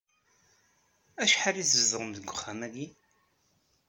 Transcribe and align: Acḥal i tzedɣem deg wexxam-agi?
Acḥal 1.23 1.55
i 1.57 1.63
tzedɣem 1.65 2.11
deg 2.13 2.25
wexxam-agi? 2.29 2.87